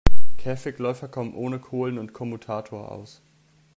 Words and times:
Käfigläufer 0.39 1.09
kommen 1.09 1.35
ohne 1.35 1.59
Kohlen 1.59 1.99
und 1.99 2.11
Kommutator 2.11 2.91
aus. 2.91 3.21